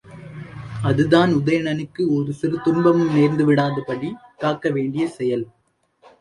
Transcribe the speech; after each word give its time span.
அதுதான், 0.83 1.33
உதயணனுக்கு 1.33 2.03
ஒரு 2.15 2.33
சிறு 2.33 2.61
துன்பமும் 2.61 3.13
நேர்ந்துவிடாதபடி 3.15 4.09
காக்கவேண்டிய 4.39 5.05
செயல். 5.05 5.45